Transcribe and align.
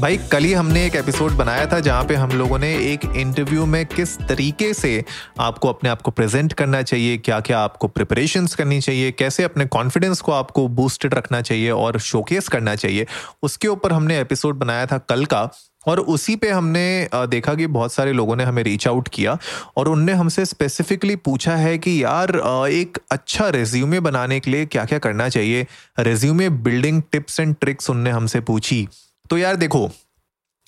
भाई, 0.00 0.16
कल 0.32 0.44
ही 0.44 0.52
हमने 0.52 0.84
एक 0.86 0.94
एपिसोड 0.96 1.32
बनाया 1.36 1.64
था 1.72 1.78
जहाँ 1.80 2.04
पे 2.04 2.14
हम 2.14 2.30
लोगों 2.30 2.58
ने 2.58 2.68
एक 2.92 3.04
इंटरव्यू 3.06 3.64
में 3.66 3.84
किस 3.86 4.16
तरीके 4.18 4.72
से 4.74 4.92
आपको 5.40 5.68
अपने 5.68 5.90
आप 5.90 6.02
को 6.02 6.10
प्रेजेंट 6.10 6.52
करना 6.52 6.80
चाहिए 6.82 7.18
क्या 7.18 7.40
क्या 7.40 7.58
आपको 7.60 7.88
प्रिपरेशन 7.88 8.46
करनी 8.58 8.80
चाहिए, 8.80 9.10
कैसे 9.12 9.42
अपने 9.44 9.66
कॉन्फिडेंस 9.66 10.20
को 10.20 10.32
आपको 10.32 10.66
बूस्टेड 10.68 11.14
रखना 11.14 11.40
चाहिए 11.40 11.70
और 11.70 11.98
शोकेस 11.98 12.48
करना 12.48 12.74
चाहिए, 12.74 13.06
उसके 13.42 13.68
ऊपर 13.68 13.92
हमने 13.92 14.18
एपिसोड 14.20 14.58
बनाया 14.58 14.86
था 14.86 14.98
कल 14.98 15.24
का 15.24 15.48
और 15.86 16.00
उसी 16.00 16.36
पे 16.36 16.50
हमने 16.50 17.08
देखा 17.14 17.54
कि 17.54 17.66
बहुत 17.66 17.92
सारे 17.92 18.12
लोगों 18.12 18.36
ने 18.36 18.44
हमें 18.44 18.62
रीच 18.62 18.86
आउट 18.88 19.08
किया 19.08 19.36
और 19.76 19.88
उनने 19.88 20.12
हमसे 20.12 20.44
स्पेसिफिकली 20.44 21.16
पूछा 21.16 21.56
है 21.56 21.76
कि 21.78 22.02
यार 22.04 22.36
एक 22.70 22.98
अच्छा 23.10 23.48
रेज्यूमे 23.48 24.00
बनाने 24.00 24.40
के 24.40 24.50
लिए 24.50 24.66
क्या 24.66 24.84
क्या 24.84 24.98
करना 24.98 25.28
चाहिए 25.28 25.66
resume 25.98 26.48
building 26.64 27.02
tips 27.12 27.40
and 27.40 27.54
tricks 27.60 27.90
उनने 27.90 28.10
हमसे 28.10 28.40
पूछी। 28.40 28.86
तो 29.30 29.38
यार 29.38 29.56
देखो 29.56 29.90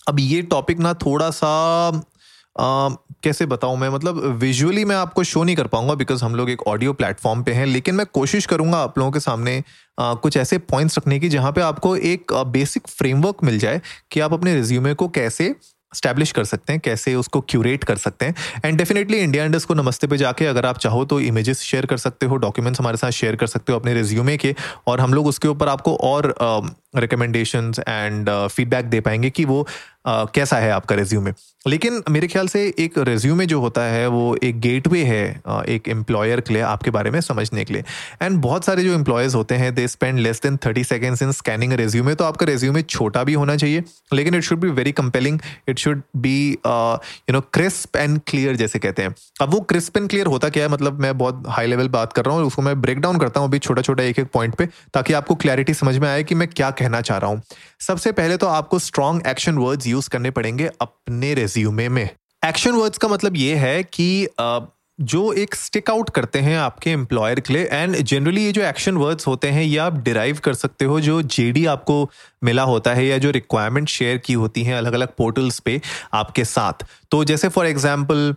अब 0.09 0.21
ये 0.21 0.43
टॉपिक 0.43 0.79
ना 0.79 0.95
थोड़ा 0.95 1.31
सा 1.31 1.47
आ, 2.61 2.89
कैसे 3.23 3.47
बताऊँ 3.47 3.79
मैं? 3.79 3.89
मतलब 3.89 4.19
विजुअली 4.19 4.85
मैं 4.85 4.97
आपको 4.97 5.25
शो 5.25 5.45
नहीं 5.45 5.57
कर 5.57 5.67
पाऊँगा 5.67 5.95
बिकॉज़ 5.95 6.25
हम 6.25 6.35
लोग 6.35 6.51
एक 6.51 6.67
ऑडियो 6.67 6.93
प्लेटफॉर्म 6.93 7.43
पे 7.43 7.53
हैं 7.53 7.67
लेकिन 7.67 7.95
मैं 7.95 8.07
कोशिश 8.07 8.47
करूँगा 8.47 8.79
आप 8.79 8.99
लोगों 8.99 9.13
के 9.13 9.21
सामने 9.21 9.63
आ, 10.01 10.15
कुछ 10.15 10.37
ऐसे 10.37 10.59
पॉइंट्स 10.59 10.99
रखने 10.99 11.19
की 11.21 11.29
जहाँ 11.29 11.53
पे 11.53 11.61
आपको 11.61 11.97
एक 11.97 12.33
बेसिक 12.33 12.89
फ्रेमवर्क 12.89 13.37
मिल 13.45 13.59
जाए 13.59 13.81
कि 14.11 14.21
आप 14.21 14.33
अपने 14.33 14.55
रिज्यूमे 14.55 14.95
को 14.95 15.09
कैसे 15.09 15.55
स्टैब्लिश 15.95 16.33
कर 16.33 16.45
सकते 16.45 16.73
हैं 16.73 16.81
कैसे 16.85 17.15
उसको 17.15 17.41
क्यूरेट 17.41 17.85
कर 17.85 17.97
सकते 17.97 18.27
हैं। 18.27 18.35
एंड 18.65 18.79
डेफिनेटली 18.79 19.19
इंडिया 19.19 19.45
इंडस्ट 19.45 19.69
को 19.69 19.75
नमस्ते 19.75 20.07
पे 20.07 20.17
जाके 20.17 20.47
अगर 20.47 20.67
आप 20.67 20.79
चाहो 20.79 21.05
तो 21.05 21.21
इमेजेस 21.21 21.61
शेयर 21.61 21.87
कर 21.87 21.97
सकते 21.97 22.27
हो 22.27 22.37
डॉक्यूमेंट्स 22.37 22.81
हमारे 22.81 22.97
साथ 22.97 23.11
शेयर 23.11 23.37
कर 23.37 23.47
सकते 23.47 23.73
हो 23.73 23.79
अपने 23.79 23.95
रिज्यूमे 23.95 24.37
के 24.37 24.55
और 24.87 25.01
हम 25.01 25.15
लोग 25.15 25.27
उसके 25.27 25.49
ऊपर 25.49 25.69
आपको 25.69 25.97
और 25.97 26.35
रिकमेंडेशंस 26.97 27.79
एंड 27.79 28.31
फीडबैक 28.49 28.85
दे 28.85 29.01
पाएँगे 29.01 29.31
कि 29.31 29.45
वो 29.45 29.67
Uh, 30.09 30.27
कैसा 30.35 30.57
है 30.57 30.71
आपका 30.71 30.95
रेज्यूमे 30.95 31.33
लेकिन 31.67 32.03
मेरे 32.11 32.29
ख्याल 32.29 32.49
से 32.49 32.75
एक 32.79 32.95
रेज्यूमे 32.99 33.45
जो 33.47 33.61
होता 33.61 33.83
है 33.83 34.07
वो 34.07 34.37
एक 34.43 34.59
गेटवे 34.61 35.03
है 35.05 35.43
uh, 35.43 35.65
एक 35.65 35.89
एम्प्लॉयर 35.89 36.41
के 36.41 36.55
लिए 36.55 36.63
आपके 36.63 36.91
बारे 36.91 37.11
में 37.11 37.21
समझने 37.21 37.65
के 37.65 37.75
लिए। 37.75 37.85
एंड 38.23 38.39
बहुत 38.39 38.65
सारे 38.65 38.85
जो 38.85 38.95
एम्प्लॉयज़ 38.95 39.37
होते 39.37 39.55
हैं 39.55 39.75
they 39.75 39.87
spend 39.89 40.19
less 40.19 40.41
than 40.43 40.57
thirty 40.57 40.85
seconds 40.85 41.23
in 41.23 41.33
scanning 41.33 41.73
resume 41.73 42.15
तो 42.15 42.25
आपका 42.25 42.47
रेज्यूमे 42.47 42.83
छोटा 42.83 43.23
भी 43.25 43.35
होना 43.35 43.57
चाहिए 43.57 43.85
लेकिन 44.13 44.35
it 44.35 44.43
should 44.43 44.61
be 44.61 44.69
very 44.71 44.93
compelling 44.93 45.39
it 45.69 45.79
should 45.79 46.03
be 46.17 46.51
you 46.51 47.33
know 47.33 47.41
crisp 47.41 47.97
and 47.97 48.21
clear 48.27 48.57
जैसे 48.57 48.79
कहते 48.79 49.03
हैं। 49.03 49.15
अब 49.41 49.51
वो 49.51 49.61
क्रिस्प 49.61 49.97
एंड 49.97 50.09
क्लियर 50.11 50.27
होता 50.27 50.49
क्या 50.49 50.65
है? 50.65 50.71
मतलब 50.71 51.01
मैं 51.01 51.17
बहुत 51.19 51.45
हाई 51.49 51.67
लेवल 51.67 51.89
बात 51.89 52.13
कर 52.13 52.25
रहा 52.25 52.37
हूँ 52.37 52.47
उसको 52.47 52.63
मैं 52.63 52.81
ब्रेक 52.83 53.01
डाउन 53.01 53.19
करता 53.19 53.41
हूँ 53.41 53.49
अभी 53.49 53.59
छोटा 53.59 53.83
छोटा 53.83 54.03
एक 54.03 54.19
एक 54.19 54.31
पॉइंट 54.33 54.55
पे 54.55 54.67
ताकि 54.95 55.13
आपको 55.13 55.35
क्लैरिटी 55.35 55.75
समझ 55.75 55.97
में 55.99 56.09
आए 56.09 56.25
कि 56.25 56.35
मैं 56.35 56.49
क्या 56.49 56.71
कहना 56.83 57.01
चाह 57.01 57.19
रहा 57.19 57.31
हूँ। 57.31 57.43
सबसे 57.81 58.13
पहले 58.13 58.37
तो 58.37 58.47
आपको 58.49 58.79
स्ट्रॉन्ग 58.81 59.27
एक्शन 59.27 59.59
वर्ड्स 59.59 59.87
यूज़ 59.87 60.11
करने 60.11 60.31
पड़ेंगे 60.33 60.71
अपने 60.81 61.35
रेज्यूमे 61.35 61.89
में। 61.89 62.09
एक्शन 62.43 62.73
वर्ड्स 62.73 62.99
का 62.99 63.09
मतलब 63.09 63.37
ये 63.37 63.55
है 63.57 63.83
कि 63.83 64.29
जो 64.99 65.33
एक 65.33 65.55
स्टिक 65.55 65.91
आउट 65.91 66.11
करते 66.11 66.39
हैं 66.39 66.57
आपके 66.59 66.91
एम्प्लॉयर 66.91 67.41
के 67.41 67.53
लिए 67.53 67.65
एंड 67.65 67.97
जनरली 67.97 68.45
ये 68.45 68.51
जो 68.53 68.63
एक्शन 68.63 68.97
वर्ड्स 68.97 69.27
होते 69.27 69.49
हैं, 69.49 69.63
ये 69.63 69.79
आप 69.79 69.97
डिराइव 69.99 70.39
कर 70.39 70.55
सकते 70.55 70.85
हो 70.85 71.01
जो 71.01 71.21
जेडी 71.23 71.65
आपको 71.67 72.11
मिला 72.45 72.63
होता 72.63 72.95
है 72.95 73.07
या 73.07 73.19
जो 73.19 73.31
रिक्वायरमेंट 73.31 73.89
शेयर 73.89 74.19
की 74.19 74.33
होती 74.33 74.63
हैं 74.63 74.75
अलग 74.75 74.93
अलग 74.93 75.15
पोर्टल्स 75.19 75.59
पे 75.61 75.81
आपके 76.15 76.45
साथ। 76.45 76.85
तो 77.13 77.25
जैसे 77.25 77.49
फॉर 77.49 77.67
एग्ज़ाम्पल 77.67 78.35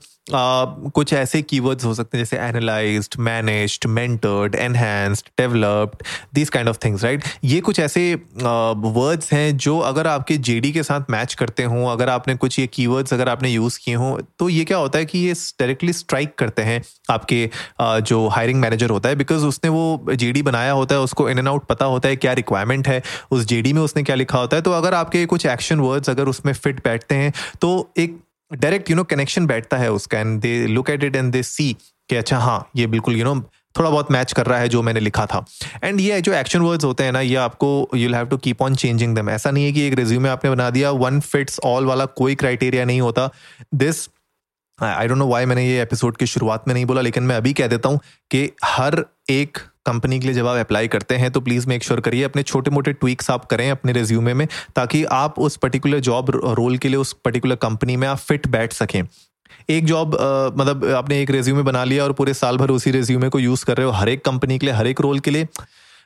कुछ 0.96 1.14
ऐसे 1.14 1.42
कीवर्ड्स 1.42 1.86
हो 1.86 1.94
सकते 1.94 2.18
हैं 2.18 2.26
जैसे 2.26 2.38
analysed 2.38 3.16
managed 3.20 3.86
mentored 3.86 4.56
enhanced 4.56 5.28
developed 5.38 6.04
this 6.34 6.50
kind 6.50 6.70
of 6.70 6.78
things 6.86 7.04
right 7.04 7.24
ये 7.44 7.62
कुछ 7.62 7.80
ऐसे 7.80 8.16
वर्ड्स 8.16 9.28
uh, 9.28 9.34
हैं 9.34 9.58
जो 9.58 9.80
अगर 9.80 10.08
आपके 10.08 10.38
जेडी 10.38 10.72
के 10.72 10.84
साथ 10.84 11.02
मैच 11.10 11.34
करते 11.34 11.64
हों 11.64 11.88
अगर 11.88 12.10
आपने 12.10 12.36
कुछ 12.36 12.60
ये 12.60 12.68
कीवर्ड्स 12.68 13.14
अगर 13.14 13.30
आपने 13.30 13.50
यूज़ 13.50 13.80
किए 13.86 13.96
हों 13.96 14.18
तो 14.40 14.50
ये 14.50 14.66
क्या 14.66 14.78
होता 14.78 15.00
है 15.00 15.06
कि 15.06 15.20
ये 15.20 15.34
डायरेक्टली 15.34 15.94
स्ट्राइक 15.94 16.36
करते 16.36 16.62
हैं 16.62 16.82
आपके 17.10 17.50
uh, 17.82 18.00
जो 18.00 18.28
हायरिंग 18.28 18.60
मैनेजर 18.60 18.90
होता 18.90 19.10
है 19.10 19.16
बिकॉज़ 19.16 19.46
उसने 19.46 19.70
वो 19.70 20.06
जेडी 20.16 20.42
बनाया 20.42 20.72
होता 20.72 20.96
है 20.96 21.02
उसको 21.02 21.30
इन 21.30 21.40
एंड 21.40 21.48
आउट 21.48 21.66
पता 21.66 21.86
होता 21.86 22.10
है 22.10 22.16
क्या 22.16 22.34
रिक्वायरमेंट 22.34 22.88
है 22.88 23.02
उस 23.32 23.46
जेडी 23.46 23.74
में 23.74 23.82
उसने 23.82 24.04
क्या 24.04 24.16
लिखा 24.16 24.40
होता 24.40 24.56
है। 24.56 24.62
तो 24.62 24.72
अगर 24.72 24.94
आपके 24.94 25.26
कुछ 25.26 25.46
एक्शन 25.46 25.80
वर्ड्स 25.80 26.10
अगर 26.10 26.28
उसमें 26.28 26.54
फिट 26.54 26.84
बैठते 26.84 27.16
हैं 27.16 27.34
तो 27.62 27.92
एक 27.98 28.25
डायरेक्ट 28.54 28.90
यू 28.90 28.96
नो 28.96 29.04
कनेक्शन 29.04 29.46
बैठता 29.46 29.78
है 29.78 29.92
उसका 29.92 30.20
and 30.20 30.40
they 30.42 30.66
look 30.68 30.90
at 30.90 31.04
it 31.04 31.16
and 31.16 31.32
they 31.32 31.44
see 31.44 31.76
कि 32.10 32.16
अच्छा 32.16 32.38
हाँ 32.38 32.70
ये 32.76 32.88
बिल्कुल 32.88 33.16
यू 33.16 33.24
नो 33.26 33.36
थोड़ा 33.80 33.90
बहुत 33.90 34.12
मैच 34.12 34.32
कर 34.34 34.46
रहा 34.46 34.60
है 34.60 34.70
जो 34.70 34.82
मैंने 34.82 35.00
लिखा 35.00 35.26
था। 35.26 35.44
एंड 35.84 36.00
ये 36.00 36.20
जो 36.22 36.34
एक्शन 36.34 36.60
वर्ड्स 36.60 36.86
होते 36.86 37.04
हैं 37.04 37.12
ना, 37.12 37.22
ये 37.22 37.36
आपको 37.36 37.90
you 37.96 38.14
have 38.14 38.26
to 38.26 38.38
keep 38.38 38.62
on 38.62 38.76
changing 38.76 39.16
them 39.16 39.30
ऐसा 39.30 39.52
नहीं 39.52 39.66
है 39.66 39.72
कि 39.72 39.82
एक 39.82 39.94
रिज्यूमे 39.94 40.30
आपने 40.30 40.52
बना 40.52 40.70
दिया 40.70 40.92
वन 40.92 41.20
फिट्स 41.20 41.60
ऑल 41.64 41.86
वाला 41.86 42.06
कोई 42.06 42.36
क्राइटेरिया 42.36 42.86
नहीं 42.86 43.02
होता। 43.02 43.30
This 43.74 44.08
I 44.80 45.08
don't 45.08 45.18
know 45.18 45.28
why 45.28 45.46
मैंने 45.46 45.68
ये 45.68 45.82
एपिसोड 45.82 46.18
की 46.18 46.26
शुरुआत 46.28 46.68
में 46.68 46.74
नहीं 46.74 46.86
बोला, 46.86 47.02
लेकिन 47.02 47.24
मैं 47.24 47.36
अभी 47.36 47.54
कह 47.54 47.68
देता 47.68 47.90
हूँ 47.90 48.00
कि 48.32 48.50
हर 48.66 49.06
एक 49.30 49.58
कंपनी 49.86 50.20
के 50.20 50.26
लिए 50.26 50.36
जब 50.36 50.48
आप 50.48 50.58
अप्लाई 50.58 50.88
करते 50.88 51.16
हैं 51.16 51.32
तो 51.32 51.42
प्लीज़ 51.42 51.68
मेक 51.68 51.84
श्योर 51.84 52.00
करिए, 52.00 52.24
अपने 52.24 52.44
छोटे 52.44 52.72
मोटे 52.72 52.94
ट्वीक्स 52.94 53.30
आप 53.32 53.46
करें 53.46 53.70
अपने 53.72 53.92
रिज्यूमे 53.94 54.34
में, 54.34 54.48
ताकि 54.76 55.04
आप 55.14 55.40
उस 55.40 55.58
पर्टिकुलर 55.58 56.00
जॉब 56.02 56.30
रोल 56.30 56.78
के 56.78 56.88
लिए 56.88 56.98
उस 56.98 57.14
पर्टिकुलर 57.26 57.56
कंपनी 57.58 57.96
में 57.96 58.08
आप 58.08 58.18
फिट 58.18 58.48
बैठ 58.48 58.74
सकें। 58.74 59.02
एक 59.70 59.86
जॉब 59.86 60.14
मतलब 60.58 60.86
आपने 60.88 61.22
एक 61.22 61.32
रेज्यूमे 61.32 61.62
बना 61.64 61.84
लिया 61.84 62.04
और 62.04 62.12
पूरे 62.14 62.34
साल 62.34 62.58
भर 62.58 62.70
उसी 62.70 62.92
रेज्यूमे 62.92 63.30
को 63.30 63.40
यूज़ 63.40 63.66
कर 63.66 63.78
रहे 63.78 63.86
हो, 63.86 63.92
हर 63.92 64.10
एक 64.10 64.24
कंपनी 64.26 64.58
के 64.60 64.66
लिए, 64.66 64.76
हर 64.76 64.88
एक 64.88 65.02
रोल 65.02 65.20
के 65.20 65.32
लिए 65.32 65.48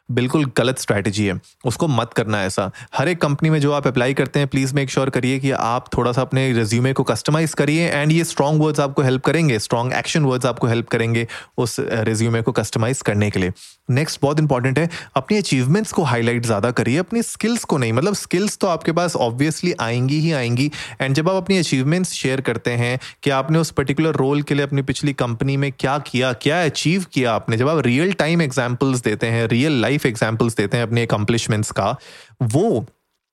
बिल्कुल 0.09 0.45
गलत 0.57 0.79
स्ट्रैटेजी 0.79 1.25
है। 1.25 1.39
उसको 1.65 1.87
मत 1.87 2.13
करना 2.13 2.43
ऐसा। 2.43 2.69
हर 2.95 3.09
एक 3.09 3.21
कंपनी 3.21 3.49
में 3.49 3.59
जो 3.61 3.71
आप 3.71 3.87
अप्लाई 3.87 4.13
करते 4.13 4.39
हैं 4.39 4.47
प्लीज़ 4.47 4.73
मेक 4.75 4.89
श्योर 4.89 5.09
करिए 5.09 5.39
कि 5.39 5.51
आप 5.53 5.89
थोड़ा 5.97 6.11
सा 6.11 6.21
अपने 6.21 6.51
रिज्यूमे 6.53 6.93
को 6.93 7.03
कस्टमाइज 7.03 7.53
करिए 7.53 7.87
एंड 7.87 8.11
ये 8.11 8.23
स्ट्रॉन्ग 8.23 8.61
वर्ड्स 8.61 8.79
आपको 8.79 9.01
हेल्प 9.01 9.23
करेंगे 9.25 9.59
स्ट्रॉन्ग 9.59 9.93
एक्शन 9.93 10.23
वर्ड्स 10.23 10.45
आपको 10.45 10.67
हेल्प 10.67 10.87
करेंगे 10.87 11.27
उस 11.57 11.75
रिज्यूमे 11.79 12.41
को 12.41 12.51
कस्टमाइज 12.51 13.01
करने 13.01 13.29
के 13.29 13.39
लिए। 13.39 13.51
नेक्स्ट 13.89 14.19
बहुत 14.21 14.39
इंपॉर्टेंट 14.39 14.79
है, 14.79 14.89
अपनी 15.15 15.37
अचीवमेंट्स 15.37 15.91
को 15.91 16.03
हाईलाइट 16.03 16.45
ज़्यादा 16.45 16.71
करिए, 16.71 16.97
अपनी 16.97 17.21
स्किल्स 17.23 17.63
को 17.63 17.77
नहीं। 17.77 17.93
मतलब 17.93 18.13
स्किल्स 18.15 18.57
तो 18.57 18.67
आपके 18.67 18.91
पास 18.91 19.15
ऑब्वियसली 19.17 19.73
आएँगी 19.81 20.19
ही 20.19 20.31
आएँगी 20.31 20.69
एंड 21.01 21.15
जब 21.15 21.29
आप 21.29 21.35
अपनी 21.35 21.57
अचीवमेंट्स 21.57 22.11
शेयर 22.13 22.41
करते 22.41 22.71
हैं 22.73 22.99
कि 23.23 23.29
आपने 23.29 23.59
उस 23.59 23.71
पर्टिकुलर 23.71 24.15
रोल 24.15 24.41
के 24.41 24.55
लिए 24.55 24.63
अपनी 24.63 24.81
पिछली 24.81 25.13
कंपनी 25.13 25.57
में 25.57 25.71
क्या 25.71 25.97
किया, 26.01 26.31
क्या 26.33 26.63
अचीव 26.63 27.05
किया 27.13 27.33
आपने, 27.33 27.57
जब 27.57 27.69
आप 27.69 27.85
रियल 27.85 28.13
टाइम 28.13 28.41
एग्जाम्पल्स 28.41 29.01
देते 29.01 29.27
हैं 29.27 29.47
रियल 29.47 29.81
लाइफ 29.81 29.98
एग्जाम्पल्स 30.05 30.55
देते 30.55 30.77
हैं 30.77 30.83
अपने 30.83 31.03
अकम्पलिशमेंट्स 31.03 31.71
का, 31.71 31.95
वो 32.43 32.85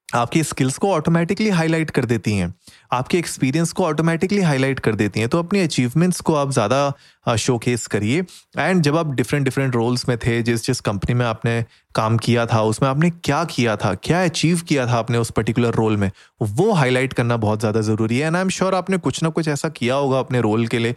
आपकी 0.08 0.42
स्किल्स 0.44 0.76
को 0.78 0.90
ऑटोमेटिकली 0.92 1.48
हाईलाइट 1.50 1.90
कर 1.90 2.04
देती 2.04 2.32
हैं। 2.32 2.52
आपके 2.92 3.18
एक्सपीरियंस 3.18 3.72
को 3.72 3.84
ऑटोमेटिकली 3.84 4.40
हाईलाइट 4.40 4.80
कर 4.80 4.94
देती 4.94 5.20
हैं। 5.20 5.28
तो 5.28 5.38
अपनी 5.38 5.60
अचीवमेंट्स 5.60 6.20
को 6.20 6.34
आप 6.34 6.50
ज़्यादा 6.50 7.36
शोकेस 7.36 7.86
करिए। 7.86 8.24
एंड 8.58 8.82
जब 8.82 8.96
आप 8.96 9.14
डिफरेंट 9.14 9.44
डिफरेंट 9.44 9.74
रोल्स 9.74 10.08
में 10.08 10.16
थे, 10.18 10.40
जिस 10.42 10.66
जिस 10.66 10.80
कंपनी 10.80 11.14
में 11.14 11.24
आपने 11.26 11.64
काम 11.94 12.16
किया 12.18 12.46
था, 12.46 12.62
उसमें 12.62 12.88
आपने 12.88 13.10
क्या 13.10 13.42
किया 13.46 13.76
था, 13.76 13.94
क्या 13.94 14.22
अचीव 14.24 14.60
किया 14.68 14.86
था 14.86 14.98
आपने 14.98 15.18
उस 15.18 15.30
पर्टिकुलर 15.30 15.74
रोल 15.74 15.96
में, 15.96 16.10
वो 16.40 16.72
हाईलाइट 16.72 17.12
करना 17.12 17.36
बहुत 17.38 17.60
ज़्यादा 17.60 17.80
ज़रूरी 17.82 18.18
है। 18.18 18.26
एंड 18.26 18.36
आई 18.36 18.42
एम 18.42 18.48
श्योर 18.50 18.74
आपने 18.74 18.98
कुछ 18.98 19.22
ना 19.22 19.28
कुछ 19.30 19.48
ऐसा 19.48 19.68
किया 19.70 19.94
होगा 19.94 20.18
अपने 20.18 20.40
रोल 20.40 20.66
के 20.66 20.78
लिए 20.78 20.94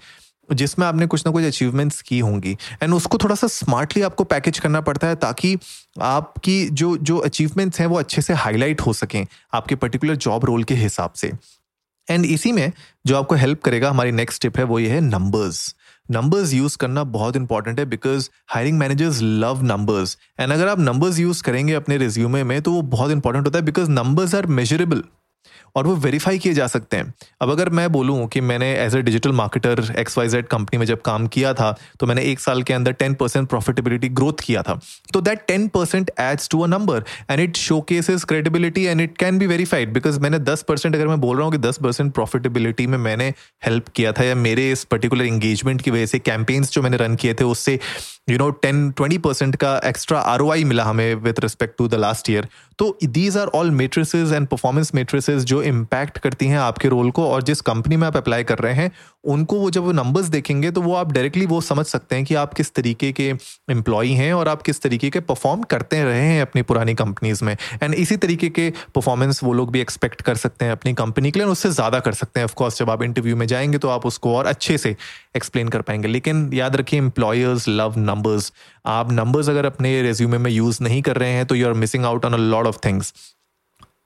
जिसमें 0.53 0.85
आपने 0.87 1.07
कुछ 1.07 1.25
ना 1.25 1.31
कुछ 1.31 1.43
अचीवमेंट्स 1.43 2.01
की 2.01 2.19
होंगी। 2.19 2.55
एंड 2.83 2.93
उसको 2.93 3.17
थोड़ा 3.17 3.35
सा 3.35 3.47
स्मार्टली 3.47 4.01
आपको 4.01 4.23
पैकेज 4.25 4.59
करना 4.59 4.81
पड़ता 4.81 5.07
है 5.07 5.15
ताकि 5.17 5.55
आपकी 6.01 6.65
जो 6.71 6.95
जो 6.97 7.17
अचीवमेंट्स 7.19 7.79
हैं 7.79 7.88
वो 7.88 8.00
अच्छे 8.00 8.21
से 8.21 8.33
हाईलाइट 8.35 8.81
हो 8.81 8.94
सकें 8.94 9.25
आपके 9.53 9.75
पर्टिकुलर 9.75 10.15
जॉब 10.18 10.45
रोल 10.45 10.63
के 10.63 10.75
हिसाब 10.75 11.13
से। 11.13 11.31
एंड 12.07 12.25
इसी 12.25 12.51
में 12.51 12.71
जो 13.06 13.18
आपको 13.18 13.35
हेल्प 13.35 13.62
करेगा, 13.63 13.89
हमारी 13.89 14.12
नेक्स्ट 14.12 14.41
टिप 14.41 14.57
है, 14.57 14.63
वो 14.63 14.79
ये 14.79 14.89
है 14.89 15.01
नंबर्स 15.01 15.75
नंबर्स 16.09 16.53
यूज़ 16.53 16.77
करना 16.77 17.03
बहुत 17.06 17.35
इंपॉर्टेंट 17.35 17.79
है 17.79 17.85
because 17.85 18.29
hiring 18.47 18.77
managers 18.79 19.19
love 19.21 19.62
numbers 19.63 20.18
and 20.39 20.51
अगर 20.51 20.68
आप 20.68 20.79
नंबर्स 20.79 21.19
यूज़ 21.19 21.44
करेंगे 21.44 21.74
अपने 21.74 21.97
रिज्यूमे 21.97 22.44
में 22.44 22.62
तो 22.62 22.71
वो 22.71 22.81
बहुत 22.94 23.12
इंपॉर्टेंट 23.12 23.45
होता 23.45 23.59
है 23.59 23.65
बिकॉज़ 23.65 23.89
नंबर्स 23.89 24.35
आर 24.35 24.45
मेजरेबल 24.59 25.03
और 25.75 25.88
वो 25.88 25.95
वेरीफाई 25.98 26.39
किए 26.39 26.54
जा 26.54 26.68
सकते 26.68 26.98
हैं। 26.98 27.13
अब 27.42 27.51
अगर 27.51 27.69
मैं 27.71 27.92
बोलूँ 27.92 28.27
कि 28.27 28.42
मैंने 28.42 28.71
as 28.75 28.95
a 28.95 29.01
digital 29.01 29.31
marketer 29.33 29.83
X 30.00 30.18
Y 30.18 30.27
Z 30.27 30.48
company 30.48 30.77
में 30.80 30.86
जब 30.86 31.01
काम 31.01 31.27
किया 31.27 31.54
था 31.54 31.71
तो 32.00 32.07
मैंने 32.07 32.21
एक 32.21 32.39
साल 32.39 32.63
के 32.63 32.74
अंदर 32.74 32.92
टेन 32.94 33.13
परसेंट 33.13 33.50
प्रॉफिटेबिलिटी 33.50 34.10
ग्रोथ 34.12 34.44
किया 34.44 34.63
था। 34.63 34.80
तो 35.13 35.21
that 35.21 35.45
ten 35.48 35.68
percent 35.69 36.12
adds 36.19 36.50
to 36.50 36.62
a 36.62 36.68
number 36.68 37.04
and 37.31 37.39
it 37.39 37.57
showcases 37.89 38.24
credibility 38.24 38.83
and 38.83 39.01
it 39.01 39.18
can 39.18 39.38
be 39.39 39.48
verified 39.48 39.94
because 39.94 40.19
मैंने 40.19 40.39
दस 40.42 40.63
परसेंट 40.63 40.95
अगर 40.95 41.07
मैं 41.07 41.19
बोल 41.21 41.38
रहा 41.38 41.45
हूँ 41.45 41.51
कि 41.51 41.57
दस 41.60 41.77
परसेंट 41.83 42.13
प्रॉफिटेबिलिटी 42.13 42.88
में 42.88 42.98
मैंने 43.00 43.33
हेल्प 43.65 43.88
किया 43.95 44.12
था 44.12 44.24
या 44.24 44.36
मेरे 44.38 44.72
इस 44.72 44.83
पर्टिकुलर 44.86 45.25
इंगेजमेंट 45.25 45.81
की 45.81 45.92
वजह 45.92 46.06
से 46.06 46.19
कैंपेन्स 46.19 46.72
जो 46.72 46.81
मैंने 46.81 46.98
रन 46.98 47.15
किए 47.15 47.33
थे, 47.33 47.44
उससे 47.44 47.80
you 48.30 48.38
know 48.38 48.50
ten 48.63 48.89
twenty 48.92 49.18
percent 49.18 49.56
का 49.56 49.77
एक्स्ट्रा 49.86 50.19
आरओआई 50.19 50.63
मिला 50.63 50.83
हमें 50.83 51.13
with 51.15 51.39
respect 51.39 51.77
to 51.77 51.88
the 51.88 51.95
last 51.95 52.30
year 52.30 52.48
तो 52.79 52.97
these 53.03 53.37
are 53.37 53.47
all 53.47 53.71
metrics 53.71 54.31
and 54.31 54.47
performance 54.47 54.93
metrics 54.95 55.43
जो 55.43 55.61
इम्पैक्ट 55.63 56.17
करती 56.17 56.47
हैं 56.47 56.57
आपके 56.57 56.87
रोल 56.87 57.11
को 57.11 57.27
और 57.29 57.43
जिस 57.43 57.61
कंपनी 57.61 57.97
में 57.97 58.07
आप 58.07 58.17
अप्लाई 58.17 58.43
कर 58.43 58.59
रहे 58.59 58.73
हैं 58.73 58.91
उनको 59.24 59.60
वो 59.60 59.69
जब 59.69 59.83
वो 59.83 59.92
नंबर्स 59.92 60.25
देखेंगे 60.27 60.69
तो 60.71 60.81
वो 60.81 60.94
आप 60.95 61.12
डायरेक्टली 61.12 61.45
वो 61.45 61.60
समझ 61.62 61.86
सकते 61.86 62.16
हैं 62.16 62.25
कि 62.25 62.36
आप 62.36 62.54
किस 62.54 62.74
तरीके 62.74 63.12
के 63.12 63.27
एम्प्लॉई 63.71 64.12
हैं 64.13 64.31
और 64.33 64.48
आप 64.48 64.62
किस 64.62 64.81
तरीके 64.81 65.10
के 65.10 65.19
परफॉर्म 65.21 65.63
करते 65.63 66.04
रहे 66.04 66.21
हैं 66.21 66.42
अपनी 66.42 66.62
पुरानी 66.62 66.94
कंपनीज़ 66.95 67.44
में। 67.45 67.56
एंड 67.83 67.94
इसी 67.94 68.18
तरीके 68.18 68.50
के 68.50 68.69
परफॉर्मेंस 68.95 69.44
वो 69.44 69.54
लोग 69.54 69.71
भी 69.71 69.81
एक्सपेक्ट 69.81 70.21
कर 70.21 70.36
सकते 70.36 70.66
हैं 70.66 70.71
अपनी 70.71 70.94
कंपनी 70.94 71.31
के 71.31 71.39
लिए 71.39 71.48
उससे 71.48 71.69
ज़्यादा 71.71 72.00
कर 72.00 72.13
सकते 72.13 72.39
हैं। 72.39 72.45
ऑफकोर्स 72.45 72.80
जब 72.80 72.89
आप 72.89 73.04
इंटरव्यू 73.04 73.36
में 73.36 73.45
जाएँगे 73.48 73.77
तो 73.77 73.89
आप 73.89 74.06
उसको 74.06 74.36
और 74.36 74.45
अच्छे 74.45 74.77
से 74.77 74.95
एक्सप्लेन 75.36 75.69
कर 75.69 75.81
पाएँगे। 75.81 76.07
लेकिन 76.07 76.50
याद 76.54 76.75
रखिए 76.75 77.00
एम्प्लॉयर्स 77.00 77.68
लव 77.69 77.98
नंबर्स 77.98 78.51
आप 78.88 79.12
नंबर्स 79.12 79.50
अगर 79.50 79.65
अपने 79.65 80.01
रेज्यूमे 80.01 80.38
में 80.38 80.51
यूज़ 80.51 80.83
नहीं 80.83 81.01
कर 81.01 81.18
रहे 81.18 81.31
हैं 81.31 81.45
तो 81.45 81.56
you 81.56 81.68
are 81.68 81.74
missing 81.75 82.06
out 82.06 82.25
on 82.25 82.33
a 82.33 82.38
lot 82.38 82.68
of 82.68 82.77
things 82.86 83.13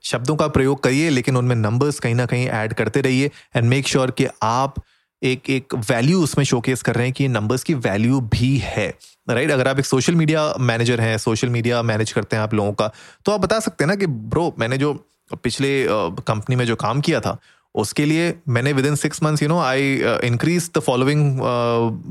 शब्दों 0.04 0.34
का 0.36 0.46
प्रयोग 0.48 0.82
करिए, 0.82 1.10
लेकिन 1.10 1.36
उनमें 1.36 1.54
नंबर्स 1.56 1.98
कहीं 2.00 2.14
ना 2.14 2.26
कहीं 2.26 2.46
ऐड 2.48 2.72
करते 2.74 3.00
रहिए। 3.00 3.30
एंड 3.56 3.68
मेक 3.68 3.86
श्योर 3.88 4.10
कि 4.10 4.26
आप 4.42 4.74
एक 5.24 5.50
एक 5.50 5.74
वैल्यू 5.74 6.22
उसमें 6.22 6.44
शोकेस 6.44 6.82
कर 6.82 6.94
रहे 6.94 7.04
हैं 7.04 7.12
कि 7.12 7.28
नंबर्स 7.28 7.62
की 7.62 7.74
वैल्यू 7.74 8.20
भी 8.20 8.56
है 8.56 8.86
राइट 9.30 9.38
right? 9.38 9.52
अगर 9.52 9.68
आप 9.68 9.78
एक 9.78 9.86
सोशल 9.86 10.14
मीडिया 10.14 10.54
मैनेजर 10.60 11.00
हैं 11.00 11.18
सोशल 11.18 11.48
मीडिया 11.48 11.82
मैनेज 11.82 12.12
करते 12.12 12.36
हैं 12.36 12.42
आप 12.42 12.54
लोगों 12.54 12.72
का 12.72 12.92
तो 13.24 13.32
आप 13.32 13.40
बता 13.40 13.60
सकते 13.60 13.84
हैं 13.84 13.88
ना 13.88 13.94
कि, 13.94 14.06
ब्रो, 14.06 14.54
मैंने 14.58 14.78
जो 14.78 14.94
पिछले 15.42 15.86
कंपनी 16.22 16.56
में 16.56 16.64
जो 16.64 16.76
काम 16.76 17.00
किया 17.00 17.20
था, 17.20 17.38
उसके 17.74 18.04
लिए 18.04 18.34
मैंने 18.48 18.72
within 18.86 18.94
six 18.94 19.22
months 19.22 19.42
you 19.42 19.48
know 19.48 19.58
I 19.60 20.00
increase 20.24 20.70
the 20.76 20.80
following 20.80 21.40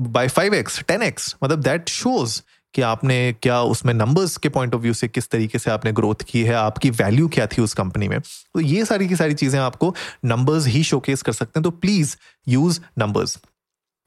by 0.08 0.28
five 0.28 0.54
x 0.54 0.84
ten 0.88 1.02
x 1.02 1.36
मतलब 1.44 1.62
दैट 1.62 1.90
शोज़ 1.90 2.42
कि 2.74 2.82
आपने 2.82 3.36
क्या 3.42 3.62
उसमें 3.62 3.94
नंबर्स 3.94 4.36
के 4.38 4.50
पॉइंट 4.50 4.76
ऑफ़ 4.76 4.82
व्यू 4.82 4.94
से 4.94 5.08
किस 5.08 5.30
तरीके 5.30 5.60
से 5.60 5.72
आपने 5.72 5.92
ग्रोथ 5.92 6.24
की 6.28 6.44
है, 6.44 6.54
आपकी 6.54 6.90
वैल्यू 6.92 7.28
क्या 7.28 7.48
थी 7.48 7.62
उस 7.62 7.74
कंपनी 7.74 8.08
में? 8.08 8.20
तो 8.20 8.60
ये 8.60 8.86
सारी 8.86 9.08
की 9.08 9.16
सारी 9.16 9.34
चीज़ें 9.34 9.60
आपको 9.60 9.94
नंबर्स 10.26 10.68
ही 10.68 10.84
शोकेस 10.84 11.22
कर 11.22 11.32
सकते 11.32 11.60
हैं 11.60 11.64
तो 11.64 11.72
प्लीज़ 11.72 12.16
यूज़ 12.48 12.80
नंबर्स 13.00 13.38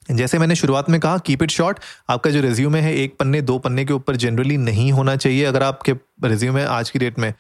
जैसे 0.09 0.39
मैंने 0.39 0.55
शुरुआत 0.55 0.91
में 0.91 0.99
कहा 1.01 1.19
कीप 1.19 1.43
इट 1.43 1.51
शॉर्ट 1.51 1.79
आपका 2.11 2.31
जो 2.31 2.41
रिज्यूमे 2.41 2.81
है, 2.81 2.95
एक 2.95 3.17
पन्ने, 3.17 3.41
दो 3.43 3.59
पन्ने 3.59 3.85
के 3.85 3.93
ऊपर 3.93 4.17
जनरली 4.17 4.57
नहीं 4.57 4.91
होना 4.93 5.17
चाहिए। 5.17 5.45
अगर 5.45 5.63
आपके 5.63 5.93
रिज्यूमे 6.25 6.63
आज 6.65 6.91
की 6.91 6.99
डेट 6.99 7.19
में 7.19 7.33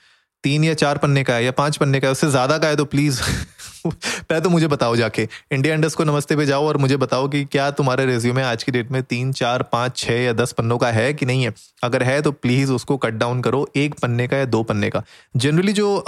तीन 0.44 0.64
या 0.64 0.74
चार 0.74 0.98
पन्ने 0.98 1.22
का 1.24 1.34
है 1.34 1.44
या 1.44 1.50
पाँच 1.52 1.76
पन्ने 1.76 2.00
का 2.00 2.06
है, 2.06 2.12
उससे 2.12 2.30
ज़्यादा 2.30 2.58
का 2.58 2.68
है 2.68 2.76
तो 2.76 2.84
प्लीज़ 2.86 3.20
पहले 3.86 4.40
तो 4.40 4.50
मुझे 4.50 4.66
बताओ 4.68 4.94
जाके। 4.96 5.26
इंडिया 5.52 5.74
इंडस 5.74 5.94
को 5.94 6.04
नमस्ते 6.04 6.36
पे 6.36 6.46
जाओ 6.46 6.66
और 6.66 6.76
मुझे 6.76 6.96
बताओ 6.96 7.28
कि 7.28 7.44
क्या 7.46 7.70
तुम्हारे 7.72 8.06
रिज्यूमे 8.06 8.42
आज 8.42 8.62
की 8.62 8.72
डेट 8.72 8.90
में 8.92 9.02
तीन, 9.02 9.32
चार, 9.32 9.62
पाँच 9.64 9.96
छः 9.96 10.20
या 10.22 10.32
दस 10.34 10.52
पन्नों 10.52 10.78
का 10.78 10.90
है 10.90 11.12
कि 11.14 11.26
नहीं 11.26 11.44
है? 11.44 11.52
अगर 11.82 12.02
है 12.02 12.20
तो 12.22 12.32
प्लीज़ 12.32 12.72
उसको 12.72 12.96
कट 12.96 13.14
डाउन 13.14 13.40
करो, 13.42 13.66
एक 13.76 13.94
पन्ने 13.94 14.26
का 14.28 14.36
या 14.36 14.44
दो 14.46 14.62
पन्ने 14.62 14.90
का। 14.90 15.02
जनरली 15.36 15.72
जो 15.72 15.98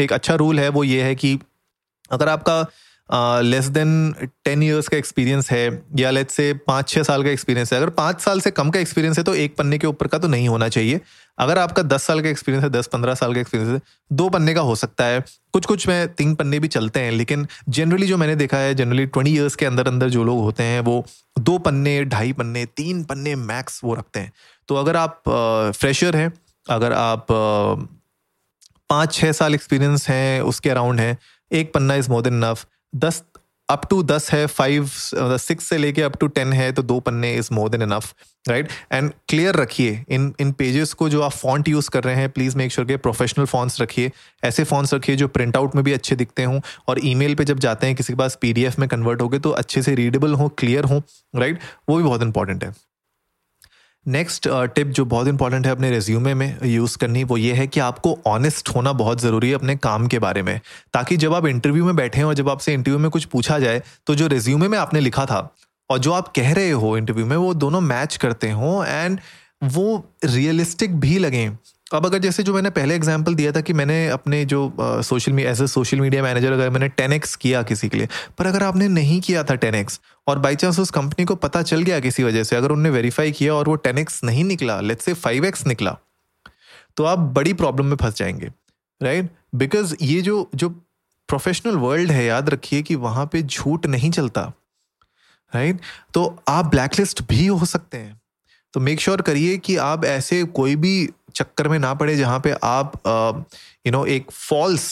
एक 0.00 0.12
अच्छा 0.12 0.34
रूल 0.34 0.60
है 0.60 0.68
वो 0.70 0.84
ये 0.84 1.02
है 1.02 1.14
कि 1.14 1.38
अगर 2.10 2.28
आपका 2.28 3.40
लेस 3.42 3.64
देन 3.68 4.14
टेन 4.44 4.62
ईयर्स 4.62 4.88
का 4.88 4.96
एक्सपीरियंस 4.96 5.50
है 5.50 5.66
या 5.96 6.10
लेट 6.10 6.30
से 6.30 6.52
पाँच 6.66 6.88
छः 6.88 7.02
साल 7.02 7.22
का 7.24 7.30
एक्सपीरियंस 7.30 7.72
है, 7.72 7.78
अगर 7.78 7.90
पाँच 7.92 8.20
साल 8.20 8.40
से 8.40 8.50
कम 8.52 8.70
का 8.70 8.80
एक्सपीरियंस 8.80 9.18
है 9.18 9.24
तो 9.24 9.34
एक 9.36 9.56
पन्ने 9.56 9.78
के 9.78 9.86
ऊपर 9.86 10.06
का 10.06 10.18
तो 10.18 10.28
नहीं 10.28 10.48
होना 10.48 10.68
चाहिए। 10.68 11.00
अगर 11.38 11.58
आपका 11.58 11.82
दस 11.82 12.02
साल 12.02 12.20
का 12.20 12.28
एक्सपीरियंस 12.28 12.64
है, 12.64 12.70
दस 12.70 12.86
पंद्रह 12.86 13.14
साल 13.14 13.34
का 13.34 13.40
एक्सपीरियंस 13.40 13.72
है, 13.72 13.80
दो 14.12 14.28
पन्ने 14.28 14.54
का 14.54 14.60
हो 14.60 14.74
सकता 14.76 15.04
है। 15.04 15.24
कुछ 15.52 15.66
कुछ 15.66 15.86
में 15.88 16.14
तीन 16.14 16.34
पन्ने 16.34 16.58
भी 16.58 16.68
चलते 16.68 17.00
हैं, 17.00 17.10
लेकिन 17.12 17.46
जनरली 17.68 18.06
जो 18.06 18.16
मैंने 18.16 18.36
देखा 18.36 18.56
है 18.56 18.74
जनरली 18.74 19.06
ट्वेंटी 19.06 19.34
ईयर्स 19.34 19.56
के 19.56 19.66
अंदर 19.66 19.88
अंदर 19.88 20.08
जो 20.08 20.24
लोग 20.24 20.40
होते 20.40 20.62
हैं, 20.62 20.80
वो 20.80 21.04
दो 21.38 21.58
पन्ने, 21.58 22.04
ढाई 22.04 22.32
पन्ने, 22.32 22.64
तीन 22.66 23.02
पन्ने 23.04 23.34
मैक्स 23.34 23.80
वो 23.84 23.94
रखते 23.94 24.20
हैं। 24.20 24.32
तो 24.68 24.74
अगर 24.74 24.96
आप 24.96 25.22
फ्रेशर 25.76 26.16
हैं, 26.16 26.32
अगर 26.66 26.92
आप 26.92 27.26
पाँच 28.90 29.12
छः 29.14 29.32
साल 29.32 29.54
एक्सपीरियंस 29.54 30.08
हैं, 30.08 30.40
उसके 30.40 30.70
अराउंड 30.70 31.00
हैं, 31.00 31.16
एक 31.52 31.72
पन्ना 31.74 31.94
इज़ 31.94 32.10
मोर 32.10 32.22
देन 32.22 32.44
नफ 32.44 32.66
दस 32.94 33.22
अप 33.68 33.86
टू 33.90 34.02
दस 34.02 34.30
है 34.32 34.46
फाइव 34.46 34.90
सिक्स 35.38 35.64
से 35.64 35.78
लेके 35.78 36.02
अप 36.02 36.16
टू 36.16 36.26
टेन 36.28 36.52
है 36.52 36.70
तो 36.72 36.82
दो 36.82 36.98
पन्ने 37.00 37.34
is 37.34 37.48
more 37.52 37.68
than 37.68 37.82
enough 37.82 38.14
right 38.44 38.68
and 38.92 39.10
clear 39.28 39.56
रखिए 39.56 40.04
इन 40.08 40.32
इन 40.40 40.52
पेजेस 40.52 40.92
को 40.92 41.08
जो 41.08 41.22
आप 41.22 41.32
फॉन्ट 41.32 41.68
यूज़ 41.68 41.90
कर 41.90 42.04
रहे 42.04 42.14
हैं 42.16 42.30
प्लीज़ 42.30 42.56
मेक 42.56 42.72
श्योर 42.72 42.86
के 42.88 42.96
प्रोफेशनल 42.98 43.46
फॉन्ट्स 43.46 43.80
रखिए। 43.80 44.10
ऐसे 44.44 44.64
फॉन्ट्स 44.64 44.94
रखिए 44.94 45.16
जो 45.16 45.28
प्रिंट 45.28 45.56
आउट 45.56 45.74
में 45.76 45.84
भी 45.84 45.92
अच्छे 45.92 46.16
दिखते 46.16 46.44
हों 46.44 46.60
और 46.88 47.00
ईमेल 47.04 47.34
पे 47.34 47.44
जब 47.44 47.58
जाते 47.58 47.86
हैं, 47.86 47.96
किसी 47.96 48.12
के 48.12 48.16
पास 48.18 48.38
पीडीएफ 48.40 48.78
में 48.78 48.88
कन्वर्ट 48.88 49.22
हो 49.22 49.28
गए 49.28 49.38
तो 49.38 49.50
अच्छे 49.52 49.82
से 49.82 49.94
रीडेबल 49.94 50.34
हों 50.34 50.48
क्लियर 50.58 50.84
हों 50.84 51.00
राइट 51.34 51.58
वो 51.88 51.96
भी 51.96 52.02
बहुत 52.02 52.22
इंपॉर्टेंट 52.22 52.64
है। 52.64 52.74
नेक्स्ट 54.08 54.48
टिप 54.74 54.86
uh, 54.86 54.92
जो 54.92 55.04
बहुत 55.04 55.28
इंपॉर्टेंट 55.28 55.66
है 55.66 55.72
अपने 55.72 55.90
रेज्यूमे 55.90 56.34
में 56.34 56.58
यूज़ 56.64 56.98
करनी 56.98 57.24
वो 57.24 57.36
ये 57.36 57.52
है 57.52 57.66
कि 57.66 57.80
आपको 57.80 58.18
ऑनेस्ट 58.26 58.68
होना 58.68 58.92
बहुत 58.92 59.20
ज़रूरी 59.20 59.48
है 59.48 59.54
अपने 59.54 59.76
काम 59.76 60.06
के 60.06 60.18
बारे 60.18 60.42
में। 60.42 60.60
ताकि 60.92 61.16
जब 61.16 61.34
आप 61.34 61.46
इंटरव्यू 61.46 61.84
में 61.84 61.96
बैठे 61.96 62.22
और 62.22 62.34
जब 62.34 62.48
आपसे 62.48 62.74
इंटरव्यू 62.74 62.98
में 62.98 63.10
कुछ 63.10 63.24
पूछा 63.24 63.58
जाए 63.58 63.82
तो 64.06 64.14
जो 64.14 64.26
रेज्यूमे 64.26 64.68
में 64.68 64.78
आपने 64.78 65.00
लिखा 65.00 65.26
था 65.26 65.54
और 65.90 65.98
जो 65.98 66.12
आप 66.12 66.28
कह 66.28 66.52
रहे 66.52 66.70
हो 66.70 66.96
इंटरव्यू 66.96 67.26
में 67.26 67.36
वो 67.36 67.54
दोनों 67.54 67.80
मैच 67.80 68.16
करते 68.16 68.50
हों 68.50 68.86
एंड 68.86 69.20
वो 69.64 70.10
रियलिस्टिक 70.24 71.00
भी 71.00 71.18
लगें। 71.18 71.58
अब 71.94 72.06
अगर 72.06 72.18
जैसे 72.18 72.42
जो 72.42 72.54
मैंने 72.54 72.70
पहले 72.70 72.94
एग्जांपल 72.94 73.34
दिया 73.34 73.52
था 73.52 73.60
कि 73.60 73.72
मैंने 73.72 74.08
अपने 74.08 74.44
जो 74.44 74.72
social 74.80 75.32
media 75.32 75.50
as 75.50 75.62
a 75.62 75.66
social 75.66 76.00
media 76.00 76.22
manager 76.22 76.52
अगर 76.52 76.70
मैंने 76.70 76.88
टेन 76.88 77.18
किया 77.40 77.62
किसी 77.62 77.88
के 77.88 77.96
लिए, 77.96 78.08
पर 78.38 78.46
अगर 78.46 78.62
आपने 78.62 78.88
नहीं 78.88 79.20
किया 79.20 79.44
था 79.44 79.54
टेन 79.54 79.86
और 80.26 80.38
बाई 80.38 80.56
चांस 80.56 80.78
उस 80.78 80.90
कंपनी 80.90 81.24
को 81.24 81.34
पता 81.34 81.62
चल 81.62 81.82
गया 81.82 82.00
किसी 82.00 82.22
वजह 82.22 82.44
से, 82.44 82.56
अगर 82.56 82.70
उनने 82.70 82.90
वेरीफाई 82.90 83.32
किया 83.32 83.54
और 83.54 83.68
वो 83.68 83.74
टेन 83.76 84.04
नहीं 84.24 84.44
निकला 84.44 84.80
लेट्स 84.80 85.04
से 85.04 85.14
फाइव 85.14 85.52
निकला 85.66 85.96
तो 86.96 87.04
आप 87.04 87.18
बड़ी 87.18 87.52
प्रॉब्लम 87.52 87.86
में 87.86 87.96
फंस 87.96 88.16
जाएँगे 88.16 88.50
राइट 89.02 89.30
बिकॉज़ 89.54 89.94
ये 90.02 90.22
जो 90.22 90.50
जो 90.54 90.68
प्रोफेशनल 91.28 91.76
वर्ल्ड 91.76 92.10
है, 92.10 92.24
याद 92.24 92.50
रखिए 92.50 92.82
कि 92.82 92.94
वहाँ 92.94 93.26
पे 93.26 93.42
झूठ 93.42 93.86
नहीं 93.86 94.10
चलता 94.10 94.52
राइट 95.54 95.80
तो 96.14 96.42
आप 96.48 96.64
ब्लैकलिस्ट 96.64 97.22
भी 97.22 97.46
हो 97.46 97.64
सकते 97.66 97.98
हैं। 97.98 98.20
तो 98.72 98.80
मेक 98.80 99.00
श्योर 99.00 99.22
करिए 99.22 99.56
कि 99.58 99.76
आप 99.76 100.04
ऐसे 100.04 100.44
कोई 100.44 100.76
भी 100.76 101.08
चक्कर 101.36 101.68
में 101.68 101.78
ना 101.78 101.92
पड़े 101.94 102.16
जहाँ 102.16 102.38
पे 102.40 102.54
आप 102.64 103.02
यू 103.86 103.92
नो 103.92 104.04
एक 104.14 104.30
फॉल्स 104.32 104.88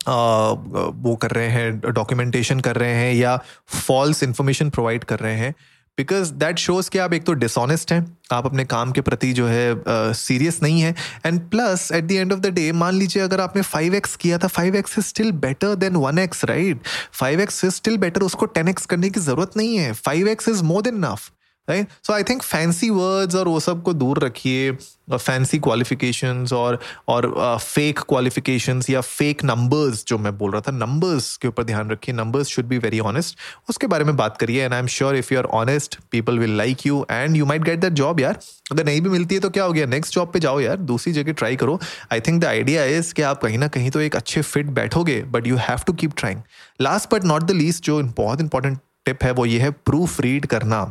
वो 0.00 1.14
कर 1.16 1.30
रहे 1.30 1.48
हैं 1.48 1.92
डॉक्यूमेंटेशन 1.92 2.60
कर 2.60 2.76
रहे 2.76 2.94
हैं 2.94 3.12
या 3.14 3.36
फॉल्स 3.78 4.22
इंफॉर्मेशन 4.22 4.70
प्रोवाइड 4.70 5.04
कर 5.04 5.18
रहे 5.18 5.36
हैं 5.36 5.54
बिकॉज़ 5.98 6.32
दैट 6.34 6.58
शोज़ 6.58 6.88
कि 6.90 6.98
आप 6.98 7.12
एक 7.12 7.24
तो 7.24 7.32
डिसऑनेस्ट 7.34 7.92
हैं 7.92 8.00
आप 8.32 8.46
अपने 8.46 8.64
काम 8.64 8.92
के 8.92 9.00
प्रति 9.00 9.32
जो 9.32 9.46
है 9.46 10.12
सीरियस 10.14 10.56
uh, 10.56 10.62
नहीं 10.62 10.80
है 10.80 10.94
and 11.26 11.40
plus 11.50 11.90
at 11.92 12.04
the 12.04 12.12
end 12.12 12.32
of 12.32 12.40
the 12.40 12.52
day 12.54 12.70
मान 12.74 12.94
लीजिए 12.94 13.22
अगर 13.22 13.40
आपने 13.40 13.62
फाइव 13.64 13.94
एक्स 13.94 14.16
किया 14.16 14.38
था 14.38 14.46
five 14.48 14.76
x 14.76 14.98
is 14.98 15.06
still 15.06 15.32
better 15.42 15.74
than 15.76 15.96
one 15.98 16.18
x 16.18 16.44
right 16.44 16.86
five 17.12 17.40
x 17.40 17.64
is 17.64 17.74
still 17.74 17.98
better 17.98 18.22
उसको 18.22 18.46
टेन 18.48 18.68
एक्स 18.68 18.86
करने 18.86 19.10
की 19.10 19.20
ज़रूरत 19.20 19.56
नहीं 19.56 19.76
है 19.78 19.92
five 20.00 20.28
x 20.28 20.48
is 20.48 20.62
more 20.64 20.82
than 20.82 21.04
enough 21.04 21.30
right 21.68 21.88
so 22.02 22.12
I 22.12 22.22
think 22.22 22.42
fancy 22.42 22.88
words 22.90 23.34
और 23.34 23.48
वो 23.48 23.60
सबको 23.60 23.92
दूर 23.92 24.18
रखिए 24.24 24.72
फैंसी 25.12 25.58
क्वालिफिकेशंस 25.58 26.52
और 26.52 26.78
और 27.08 27.26
फेक 27.58 27.98
uh, 27.98 28.04
क्वालिफिकेशंस 28.08 28.88
या 28.90 29.00
फेक 29.00 29.44
नंबर्स 29.44 30.04
जो 30.08 30.18
मैं 30.18 30.36
बोल 30.38 30.52
रहा 30.52 30.60
था 30.60 30.72
नंबर्स 30.72 31.36
के 31.36 31.48
ऊपर 31.48 31.64
ध्यान 31.64 31.90
रखिए। 31.90 32.14
Numbers 32.14 32.48
should 32.48 32.66
be 32.66 32.78
very 32.78 33.00
honest 33.00 33.38
उसके 33.70 33.86
बारे 33.86 34.04
में 34.04 34.16
बात 34.16 34.36
करिए 34.36 34.64
and 34.64 34.72
I 34.74 34.80
am 34.80 34.86
sure 34.86 35.16
if 35.16 35.32
you 35.34 35.38
are 35.40 35.46
honest 35.60 35.98
people 36.10 36.38
will 36.38 36.56
like 36.56 36.86
you 36.86 37.04
and 37.10 37.36
you 37.36 37.46
might 37.46 37.62
get 37.62 37.78
that 37.80 37.92
job 37.92 38.20
यार। 38.20 38.38
अगर 38.72 38.84
नहीं 38.84 39.00
भी 39.00 39.10
मिलती 39.10 39.34
है 39.34 39.40
तो 39.40 39.50
क्या 39.50 39.64
हो 39.64 39.72
गया? 39.72 39.86
नेक्स्ट 39.86 40.14
जॉब 40.14 40.32
पे 40.32 40.40
जाओ 40.40 40.60
यार 40.60 40.76
दूसरी 40.76 41.12
जगह 41.12 41.32
ट्राई 41.32 41.56
करो। 41.56 41.78
I 42.12 42.20
think 42.20 42.40
the 42.42 42.44
idea 42.44 42.84
is 42.84 43.12
कि 43.14 43.22
आप 43.22 43.42
कहीं 43.42 43.58
ना 43.58 43.68
कहीं 43.68 43.90
तो 43.90 44.00
एक 44.00 44.16
अच्छे 44.16 44.42
फिट 44.42 44.66
बैठोगे 44.80 45.20
but 45.22 45.46
you 45.46 45.56
have 45.58 45.82
to 45.86 45.92
keep 45.92 46.12
trying 46.16 46.40
last 46.80 47.14
but 47.14 47.24
not 47.24 47.42
the 47.42 47.50
least 47.50 47.84
जो 47.84 48.02
बहुत 48.16 48.40
इंपॉर्टेंट 48.40 48.78
टिप 49.06 49.24
है 49.24 49.32
वो 49.32 49.46
ये 49.46 49.60
है 49.60 49.70
प्रूफ 49.70 50.20
रीड 50.20 50.46
करना। 50.46 50.82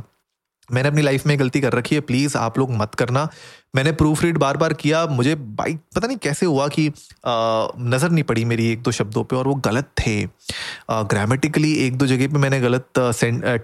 मैंने 0.73 0.89
अपनी 0.89 1.01
लाइफ 1.01 1.25
में 1.27 1.37
गलती 1.39 1.61
कर 1.61 1.73
रखी 1.73 1.95
है 1.95 2.01
प्लीज़ 2.03 2.37
आप 2.37 2.57
लोग 2.59 2.71
मत 2.73 2.95
करना। 2.95 3.27
मैंने 3.75 3.91
प्रूफ 3.93 4.23
रीड 4.23 4.37
बार 4.37 4.57
बार 4.57 4.73
किया, 4.75 5.05
मुझे 5.07 5.35
बाइक 5.35 5.79
पता 5.95 6.07
नहीं 6.07 6.17
कैसे 6.17 6.45
हुआ 6.45 6.67
कि 6.69 6.87
नज़र 7.27 8.09
नहीं 8.11 8.23
पड़ी 8.23 8.45
मेरी 8.45 8.67
एक 8.71 8.81
दो 8.83 8.91
शब्दों 8.91 9.23
पे 9.23 9.35
और 9.35 9.47
वो 9.47 9.55
गलत 9.65 9.89
थे। 9.99 10.23
ग्रामेटिकली 10.91 11.73
एक 11.85 11.97
दो 11.97 12.07
जगह 12.07 12.27
पे 12.27 12.39
मैंने 12.39 12.59
गलत 12.61 12.85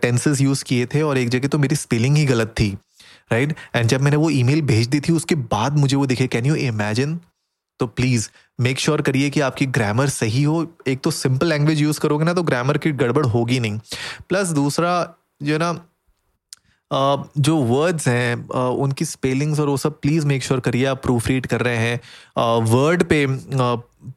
टेंसेस 0.02 0.42
यूज़ 0.42 0.64
किए 0.64 0.86
थे 0.86 1.02
और 1.02 1.18
एक 1.18 1.30
जगह 1.30 1.48
तो 1.48 1.58
मेरी 1.60 1.76
स्पेलिंग 1.78 2.18
ही 2.18 2.26
गलत 2.26 2.54
थी 2.60 2.70
राइट 3.32 3.56
एंड 3.76 3.88
जब 3.88 4.02
मैंने 4.02 4.18
वो 4.18 4.30
ईमेल 4.32 4.62
भेज 4.64 4.88
दी 4.88 5.00
थी, 5.00 5.14
उसके 5.14 5.36
बाद 5.36 5.78
मुझे 5.78 5.96
वो 5.96 6.06
दिखे 6.06 6.28
कैन 6.28 6.46
यू 6.46 6.56
इमेजिन 6.58 7.20
तो 7.80 7.86
प्लीज़ 7.88 8.30
मेक 8.60 8.80
श्योर 8.80 9.02
करिए 9.02 9.30
कि 9.30 9.40
आपकी 9.42 9.66
ग्रामर 9.68 10.10
सही 10.10 10.44
हो। 10.44 10.66
एक 10.88 11.02
तो 11.04 11.12
सिंपल 11.12 11.48
लैंग्वेज 11.48 11.82
यूज़ 11.82 12.00
करोगे 12.00 12.26
ना 12.26 12.34
तो 12.34 12.44
ग्रामर 12.44 12.78
की 12.78 12.92
गड़बड़ 12.94 13.26
होगी 13.26 13.60
नहीं। 13.60 13.80
प्लस 14.30 14.50
दूसरा, 14.50 14.94
जो 15.44 15.54
है 15.54 15.60
ना 15.60 15.72
जो 16.92 17.56
वर्ड्स 17.58 18.08
हैं 18.08 18.48
उनकी 18.50 19.06
स्पेलिंग्स 19.06 19.60
और 19.60 19.68
वो 19.68 19.78
सब 19.78 20.00
प्लीज़ 20.02 20.26
मेक 20.28 20.44
श्योर 20.44 20.60
करिए, 20.60 20.86
आप 20.86 21.02
प्रूफ 21.04 21.28
रीड 21.28 21.48
कर 21.48 21.62
रहे 21.62 21.78
हैं। 21.78 22.00
वर्ड 22.66 23.04
पे 23.04 23.26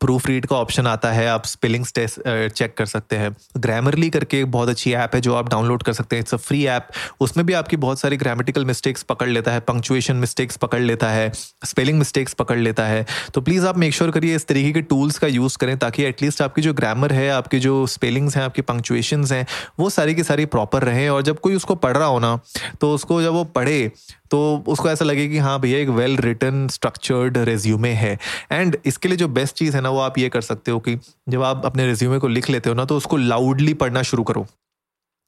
प्रूफ 0.00 0.26
रीड 0.26 0.46
का 0.46 0.56
ऑप्शन 0.56 0.86
आता 0.86 1.10
है, 1.12 1.26
आप 1.28 1.44
स्पेलिंग्स 1.46 1.92
टेस्ट 1.94 2.20
चेक 2.48 2.74
कर 2.78 2.86
सकते 2.86 3.16
हैं। 3.16 3.34
ग्रामरली 3.56 4.08
करके 4.10 4.38
एक 4.40 4.50
बहुत 4.50 4.68
अच्छी 4.68 4.92
ऐप 4.92 5.14
है 5.14 5.20
जो 5.20 5.34
आप 5.34 5.48
डाउनलोड 5.48 5.82
कर 5.82 5.92
सकते 5.92 6.16
हैं। 6.16 6.20
इट्स 6.22 6.34
अ 6.34 6.36
फ्री 6.36 6.64
ऐप 6.66 6.88
उसमें 7.20 7.44
भी 7.46 7.52
आपकी 7.52 7.76
बहुत 7.76 8.00
सारी 8.00 8.16
ग्रामेटिकल 8.16 8.64
मिस्टेक्स 8.64 9.02
पकड़ 9.02 9.28
लेता 9.28 9.52
है 9.52 9.60
पंक्चुएशन 9.60 10.16
मिस्टेक्स 10.16 10.56
पकड़ 10.56 10.80
लेता 10.80 11.10
है 11.10 11.30
स्पेलिंग 11.64 11.98
मिस्टेक्स 11.98 12.34
पकड़ 12.34 12.58
लेता 12.58 12.86
है। 12.86 13.04
तो 13.34 13.40
प्लीज़ 13.40 13.66
आप 13.66 13.78
मेक 13.78 13.94
श्योर 13.94 14.10
करिए 14.10 14.36
इस 14.36 14.46
तरीके 14.46 14.72
के 14.72 14.80
टूल्स 14.82 15.18
का 15.18 15.26
यूज़ 15.26 15.58
करें 15.58 15.76
ताकि 15.78 16.04
एटलीस्ट 16.04 16.42
आपकी 16.42 16.62
जो 16.62 16.74
ग्रामर 16.74 17.12
है, 17.12 17.28
आपके 17.30 17.58
जो 17.58 17.86
स्पेलिंग्स 17.88 18.36
हैं, 18.36 18.44
आपकी 18.44 18.62
पंक्चुएशन 18.62 19.24
हैं, 19.24 19.46
वो 19.80 19.90
सारी 19.90 20.14
की 20.14 20.24
सारी 20.24 20.46
प्रॉपर 20.46 20.84
रहें। 20.84 21.08
और 21.10 21.22
जब 21.22 21.40
कोई 21.40 21.54
उसको 21.54 21.74
पढ़ 21.76 21.96
रहा 21.96 22.08
हो 22.08 22.18
ना 22.18 22.38
तो 22.80 22.94
उसको 22.94 23.22
जब 23.22 23.32
वो 23.32 23.44
पढ़े 23.46 23.90
तो 24.30 24.64
उसको 24.68 24.90
ऐसा 24.90 25.04
लगे 25.04 25.26
कि 25.28 25.38
हाँ 25.38 25.58
भैया, 25.60 25.78
एक 25.78 25.88
वेल 25.88 26.16
रिटर्न 26.18 26.66
स्ट्रक्चर्ड 26.68 27.38
रेज्यूमे 27.38 27.90
है। 27.90 28.18
एंड 28.52 28.76
इसके 28.86 29.08
लिए 29.08 29.16
जो 29.16 29.28
बेस्ट 29.30 29.56
चीज़ 29.56 29.76
है 29.76 29.82
ना, 29.82 29.90
वो 29.90 29.98
आप 30.00 30.18
ये 30.18 30.28
कर 30.28 30.40
सकते 30.42 30.70
हो 30.70 30.78
कि 30.78 30.98
जब 31.28 31.42
आप 31.42 31.66
अपने 31.66 31.86
रेज्यूमे 31.86 32.18
को 32.18 32.28
लिख 32.28 32.50
लेते 32.50 32.70
हो 32.70 32.74
ना 32.74 32.84
तो 32.84 32.96
उसको 32.96 33.16
लाउडली 33.16 33.74
पढ़ना 33.74 34.02
शुरू 34.02 34.22
करो। 34.22 34.46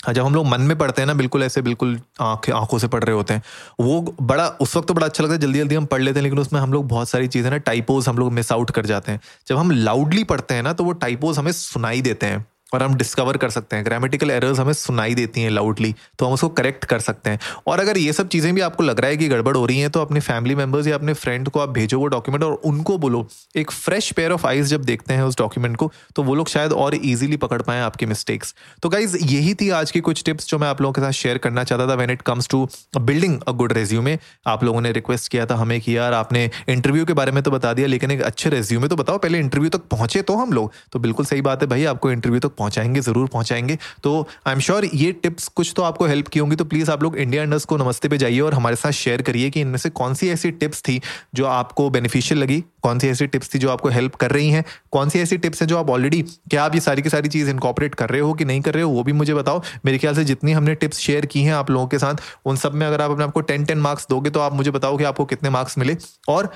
हाँ 0.00 0.12
जब 0.14 0.24
हम 0.24 0.34
लोग 0.34 0.46
मन 0.46 0.60
में 0.60 0.76
पढ़ते 0.78 1.02
हैं 1.02 1.06
ना, 1.06 1.14
बिल्कुल 1.14 1.42
ऐसे, 1.42 1.62
बिल्कुल 1.62 1.98
आँख, 2.20 2.48
आँखों 2.50 2.78
से 2.78 2.88
पढ़ 2.88 3.04
रहे 3.04 3.14
होते 3.16 3.34
हैं, 3.34 3.42
वो 3.80 4.14
बड़ा, 4.20 4.46
उस 4.60 4.76
वक्त 4.76 4.88
तो 4.88 4.94
बड़ा 4.94 5.06
अच्छा 5.06 5.24
लगता 5.24 5.34
है 5.34 5.40
जल्दी 5.40 5.58
जल्दी 5.58 5.74
हम 5.74 5.84
पढ़ 5.86 6.02
लेते 6.02 6.18
हैं, 6.18 6.22
लेकिन 6.22 6.38
उसमें 6.38 6.60
हम 6.60 6.72
लोग 6.72 6.88
बहुत 6.88 7.08
सारी 7.08 7.28
चीज़ें 7.28 7.50
ना 7.50 7.56
टाइपोज 7.58 8.08
हम 8.08 8.18
लोग 8.18 8.32
मिस 8.32 8.52
आउट 8.52 8.70
कर 8.70 8.86
जाते 8.86 9.12
हैं। 9.12 9.20
जब 9.48 9.56
हम 9.56 9.70
लाउडली 9.70 10.24
पढ़ते 10.24 10.54
हैं 10.54 10.62
ना 10.62 10.72
तो 10.72 10.84
वो 10.84 10.92
टाइपोज 10.94 11.38
हमें 11.38 11.52
सुनाई 11.52 12.00
देते 12.00 12.26
हैं। 12.26 12.46
और 12.72 12.82
हम 12.82 12.94
डिस्कवर 12.94 13.36
कर 13.36 13.50
सकते 13.50 13.76
हैं। 13.76 13.84
ग्रामेटिकल 13.84 14.30
एरर्स 14.30 14.58
हमें 14.58 14.72
सुनाई 14.74 15.14
देती 15.14 15.42
हैं 15.42 15.50
लाउडली 15.50 15.94
तो 16.18 16.26
हम 16.26 16.32
उसको 16.32 16.48
करेक्ट 16.50 16.84
कर 16.84 17.00
सकते 17.00 17.30
हैं। 17.30 17.38
और 17.66 17.80
अगर 17.80 17.98
ये 17.98 18.12
सब 18.12 18.28
चीज़ें 18.28 18.54
भी 18.54 18.60
आपको 18.60 18.84
लग 18.84 19.00
रहा 19.00 19.10
है 19.10 19.16
कि 19.16 19.28
गड़बड़ 19.28 19.56
हो 19.56 19.64
रही 19.66 19.80
हैं 19.80 19.90
तो 19.90 20.00
अपने 20.00 20.20
फैमिली 20.22 20.54
मेंबर्स 20.54 20.86
या 20.86 20.94
अपने 20.94 21.12
फ्रेंड 21.14 21.48
को 21.48 21.60
आप 21.60 21.68
भेजो 21.70 21.98
वो 21.98 22.06
डॉक्यूमेंट 22.08 22.44
और 22.44 22.52
उनको 22.64 22.98
बोलो। 22.98 23.26
एक 23.56 23.70
फ्रेश 23.70 24.10
पेयर 24.12 24.32
ऑफ़ 24.32 24.46
आइज़ 24.46 24.68
जब 24.68 24.84
देखते 24.84 25.14
हैं 25.14 25.22
उस 25.22 25.38
डॉक्यूमेंट 25.38 25.76
को 25.76 25.90
तो 26.16 26.22
वो 26.22 26.34
लोग 26.34 26.48
शायद 26.48 26.72
और 26.74 26.94
ईजिली 26.96 27.36
पकड़ 27.38 27.60
पाए 27.62 27.80
आपकी 27.80 28.06
मिस्टेक्स 28.06 28.54
तो 28.82 28.88
गाइज़ 28.88 29.16
यही 29.16 29.54
थी 29.54 29.70
आज 29.72 29.90
की 29.90 30.00
कुछ 30.02 30.22
टिप्स 30.24 30.48
जो 30.48 30.58
मैं 30.58 30.68
आप 30.68 30.80
लोगों 30.80 30.92
के 30.92 31.00
साथ 31.00 31.12
शेयर 31.14 31.38
करना 31.38 31.64
चाहता 31.64 31.86
था। 31.88 31.94
When 31.94 32.10
it 32.10 32.22
comes 32.22 32.48
to 32.48 32.66
building 33.00 33.40
a 33.40 33.52
good 33.52 33.72
resume 33.72 34.18
आप 34.46 34.64
लोगों 34.64 34.80
ने 34.80 34.92
रिक्वेस्ट 34.92 35.30
किया 35.32 35.46
था 35.46 35.56
हमें 35.56 35.80
कि 35.80 35.96
यार 35.96 36.14
आपने 36.14 36.48
इंटरव्यू 36.68 37.04
के 37.04 37.12
बारे 37.12 37.32
में 37.32 37.42
तो 37.42 37.50
बता 37.50 37.72
दिया, 37.72 37.86
लेकिन 37.86 38.10
एक 38.10 38.22
अच्छे 38.22 38.50
रेज्यूमे 38.50 38.88
तो 38.88 38.96
बताओ, 38.96 39.18
पहले 39.18 39.38
इंटरव्यू 39.38 39.70
तक 39.70 39.82
पहुँचे 39.90 40.22
तो 40.22 40.36
हम 40.36 40.52
लोग। 40.52 40.72
तो 40.92 40.98
बिल्कुल 40.98 41.26
सही 41.26 41.40
बात 41.42 41.62
है 41.62 41.68
भाई, 41.68 41.84
आपको 41.86 42.10
इंटरव्यू 42.12 42.40
तक 42.40 42.54
पहुंचाएँगे, 42.62 43.00
ज़रूर 43.00 43.28
पहुंचाएँगे। 43.28 43.78
तो 44.02 44.18
आई 44.46 44.54
एम 44.54 44.60
श्योर 44.60 44.84
ये 44.94 45.12
टिप्स 45.14 45.48
कुछ 45.50 45.72
तो 45.76 45.82
आपको 45.82 46.06
हेल्प 46.06 46.28
की 46.28 46.38
होंगी 46.38 46.56
तो 46.56 46.64
प्लीज़ 46.64 46.90
आप 46.90 47.02
लोग 47.02 47.16
इंडिया 47.18 47.42
इंडस्ट 47.42 47.68
को 47.68 47.76
नमस्ते 47.76 48.08
पे 48.08 48.18
जाइए 48.18 48.40
और 48.40 48.54
हमारे 48.54 48.76
साथ 48.76 48.92
शेयर 48.94 49.22
करिए 49.22 49.50
कि 49.50 49.60
इनमें 49.60 49.78
से 49.78 49.90
कौन 49.92 50.14
सी 50.14 50.28
ऐसी 50.30 50.50
टिप्स 50.52 50.82
थी 50.82 51.00
जो 51.34 51.46
आपको 51.46 51.88
बेनिफिशियल 51.90 52.40
लगी, 52.40 52.62
कौन 52.82 52.98
सी 52.98 53.08
ऐसी 53.08 53.26
टिप्स 53.26 53.54
थी 53.54 53.58
जो 53.58 53.70
आपको 53.70 53.88
हेल्प 53.88 54.14
कर 54.14 54.30
रही 54.30 54.50
हैं, 54.50 54.64
कौन 54.92 55.08
सी 55.08 55.18
ऐसी 55.20 55.36
टिप्स 55.38 55.60
हैं 55.62 55.68
जो 55.68 55.78
आप 55.78 55.90
ऑलरेडी 55.90 56.22
क्या 56.22 56.64
आप 56.64 56.74
ये 56.74 56.80
सारी 56.80 57.02
की 57.02 57.10
सारी 57.10 57.28
चीज़ 57.28 57.50
इनकॉपरेट 57.50 57.94
कर 57.94 58.10
रहे 58.10 58.20
हो 58.20 58.32
कि 58.34 58.44
नहीं 58.44 58.60
कर 58.60 58.74
रहे 58.74 58.82
हो, 58.82 58.90
वो 58.90 59.02
भी 59.02 59.12
मुझे 59.12 59.34
बताओ। 59.34 59.62
मेरे 59.84 59.98
ख्याल 59.98 60.14
से 60.14 60.24
जितनी 60.24 60.52
हमने 60.52 60.74
टिप्स 60.74 60.98
शेयर 60.98 61.26
की 61.26 61.42
हैं 61.42 61.54
आप 61.54 61.70
लोगों 61.70 61.86
के 61.86 61.98
साथ, 61.98 62.22
उन 62.44 62.56
सब 62.56 62.74
में 62.74 62.86
अगर 62.86 63.02
आप 63.02 63.10
अपने 63.10 63.24
आपको 63.24 63.40
टेन 63.42 63.64
टेन 63.64 63.78
मार्क्स 63.80 64.06
दोगे 64.10 64.30
तो 64.30 64.40
आप 64.40 64.54
मुझे 64.54 64.70
बताओ 64.70 64.96
कि 64.98 65.04
आपको 65.04 65.24
कितने 65.24 65.50
मार्क्स 65.50 65.78
मिले। 65.78 65.96
और 66.28 66.52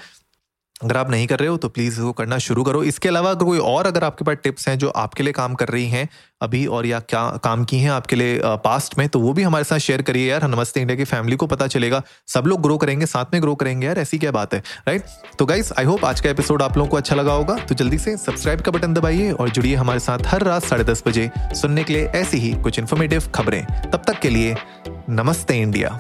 अगर 0.83 0.97
आप 0.97 1.11
नहीं 1.11 1.27
कर 1.27 1.39
रहे 1.39 1.49
हो 1.49 1.57
तो 1.57 1.69
प्लीज़ 1.69 1.93
इसको 1.93 2.13
करना 2.13 2.39
शुरू 2.39 2.63
करो। 2.65 2.83
इसके 2.83 3.09
अलावा 3.09 3.31
अगर 3.31 3.45
कोई 3.45 3.59
और 3.59 3.87
अगर 3.87 4.05
आपके 4.05 4.25
पास 4.25 4.37
टिप्स 4.43 4.69
हैं 4.69 4.77
जो 4.79 4.89
आपके 4.97 5.23
लिए 5.23 5.33
काम 5.33 5.55
कर 5.55 5.69
रही 5.69 5.89
हैं 5.89 6.09
अभी 6.43 6.65
और 6.67 6.87
या 6.87 6.99
क्या 7.01 7.23
काम 7.45 7.65
की 7.65 7.79
हैं 7.79 7.91
आपके 7.91 8.17
लिए 8.17 8.41
पास्ट 8.65 8.99
में 8.99 9.09
तो 9.09 9.21
वो 9.21 9.33
भी 9.33 9.43
हमारे 9.43 9.65
साथ 9.65 9.79
शेयर 9.79 10.03
करिए 10.03 10.29
यार। 10.31 10.47
नमस्ते 10.49 10.81
इंडिया 10.81 10.97
की 10.97 11.05
फैमिली 11.05 11.37
को 11.37 11.47
पता 11.47 11.67
चलेगा। 11.67 12.03
सब 12.29 12.47
लोग 12.47 12.63
ग्रो 12.63 12.77
करेंगे, 12.79 13.07
साथ 13.07 13.33
में 13.33 13.41
ग्रो 13.43 13.55
करेंगे 13.55 13.87
यार, 13.87 13.99
ऐसी 13.99 14.19
क्या 14.19 14.33
बात 14.33 14.55
है 14.55 14.63
राइट 14.89 15.05
तो 15.39 15.47
गाइज़ 15.47 15.73
आई 15.79 15.85
होप 15.85 16.05
आज 16.05 16.21
का 16.21 16.31
एपिसोड 16.31 16.63
आप 16.63 16.77
लोगों 16.77 16.91
को 16.91 16.97
अच्छा 16.97 17.17
लगा 17.17 17.33
होगा। 17.33 17.57
तो 17.59 17.75
जल्दी 17.75 17.99
से 17.99 18.17
सब्सक्राइब 18.17 18.61
का 18.61 18.73
बटन 18.73 18.95
दबाइए 18.95 19.31
और 19.31 19.51
जुड़िए 19.51 19.75
हमारे 19.77 20.01
साथ 20.01 20.27
हर 20.27 20.43
रात 20.43 20.65
साढ़े 20.65 20.85
दस 20.85 21.03
बजे 21.07 21.31
सुनने 21.39 21.85
के 21.85 21.93
लिए 21.93 22.07
ऐसी 22.15 22.39
ही 22.39 22.55
कुछ 22.63 22.79
इन्फॉर्मेटिव 22.79 23.31
खबरें। 23.35 23.65
तब 23.83 24.03
तक 24.07 24.21
के 24.21 24.29
लिए 24.29 24.57
नमस्ते 25.11 25.61
इंडिया। 25.61 25.99